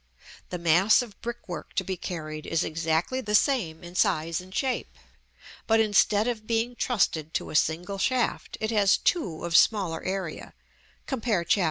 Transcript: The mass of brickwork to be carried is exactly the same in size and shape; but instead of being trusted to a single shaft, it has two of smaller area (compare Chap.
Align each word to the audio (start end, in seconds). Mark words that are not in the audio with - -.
The 0.49 0.57
mass 0.57 1.03
of 1.03 1.21
brickwork 1.21 1.75
to 1.75 1.83
be 1.83 1.95
carried 1.95 2.47
is 2.47 2.63
exactly 2.63 3.21
the 3.21 3.35
same 3.35 3.83
in 3.83 3.93
size 3.93 4.41
and 4.41 4.51
shape; 4.51 4.97
but 5.67 5.79
instead 5.79 6.27
of 6.27 6.47
being 6.47 6.75
trusted 6.75 7.35
to 7.35 7.51
a 7.51 7.55
single 7.55 7.99
shaft, 7.99 8.57
it 8.59 8.71
has 8.71 8.97
two 8.97 9.45
of 9.45 9.55
smaller 9.55 10.03
area 10.03 10.55
(compare 11.05 11.43
Chap. 11.43 11.59